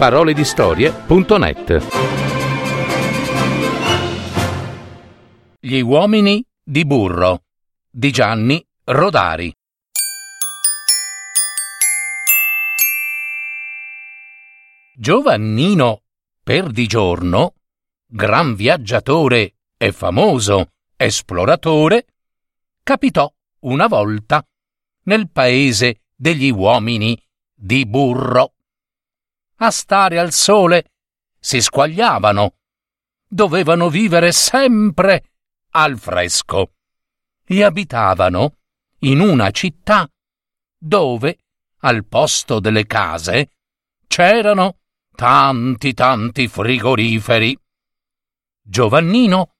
[0.00, 1.86] www.paroledistorie.net
[5.60, 7.42] Gli uomini di burro
[7.90, 9.54] di Gianni Rodari
[14.96, 16.02] Giovannino
[16.42, 17.56] Perdigiorno,
[18.06, 22.06] gran viaggiatore e famoso esploratore,
[22.82, 23.30] capitò
[23.60, 24.42] una volta
[25.04, 27.22] nel paese degli uomini
[27.54, 28.54] di burro.
[29.62, 30.92] A stare al sole.
[31.38, 32.54] Si squagliavano,
[33.26, 35.32] dovevano vivere sempre
[35.72, 36.72] al fresco.
[37.44, 38.56] E abitavano
[39.00, 40.10] in una città
[40.78, 41.38] dove,
[41.80, 43.50] al posto delle case,
[44.06, 44.78] c'erano
[45.14, 47.58] tanti tanti frigoriferi.
[48.62, 49.56] Giovannino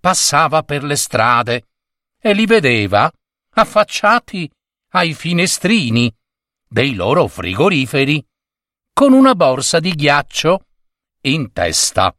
[0.00, 1.68] passava per le strade
[2.20, 3.08] e li vedeva
[3.50, 4.50] affacciati
[4.90, 6.12] ai finestrini
[6.66, 8.24] dei loro frigoriferi
[8.94, 10.66] con una borsa di ghiaccio
[11.22, 12.16] in testa.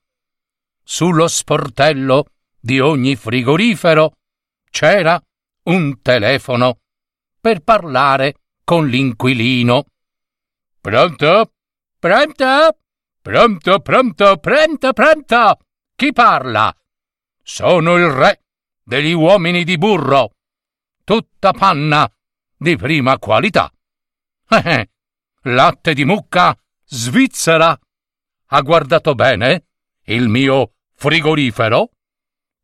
[0.84, 2.26] Sullo sportello
[2.60, 4.18] di ogni frigorifero
[4.70, 5.20] c'era
[5.64, 6.80] un telefono
[7.40, 9.86] per parlare con l'inquilino.
[10.82, 11.54] Pronto?
[11.98, 12.78] Pronto?
[13.22, 15.58] Pronto, pronto, pronto, pronto!
[15.96, 16.76] Chi parla?
[17.42, 18.42] Sono il re
[18.84, 20.32] degli uomini di burro.
[21.06, 22.12] Tutta panna
[22.58, 23.72] di prima qualità.
[24.48, 24.90] Eh, eh,
[25.42, 27.78] latte di mucca svizzera.
[28.48, 29.66] Ha guardato bene
[30.06, 31.92] il mio frigorifero?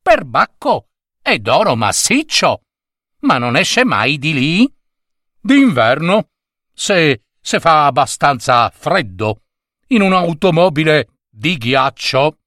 [0.02, 0.90] Perbacco
[1.22, 2.64] è d'oro massiccio,
[3.20, 4.76] ma non esce mai di lì.
[5.40, 6.30] D'inverno,
[6.74, 9.42] se, se fa abbastanza freddo
[9.88, 12.38] in un'automobile di ghiaccio.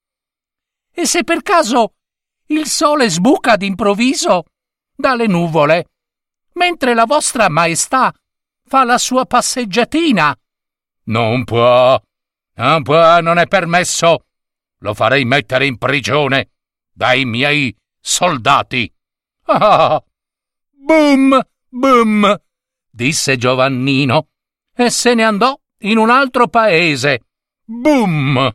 [0.91, 1.95] E se per caso
[2.47, 4.45] il sole sbuca d'improvviso
[4.95, 5.89] dalle nuvole,
[6.52, 8.14] mentre la vostra maestà
[8.64, 10.36] fa la sua passeggiatina.
[11.05, 12.01] Non può,
[12.57, 14.27] non può, non è permesso.
[14.79, 16.51] Lo farei mettere in prigione
[16.92, 18.92] dai miei soldati.
[19.47, 20.03] Ah,
[20.70, 22.41] boom, boom,
[22.91, 24.29] disse Giovannino
[24.75, 27.20] e se ne andò in un altro paese
[27.67, 28.55] Boom!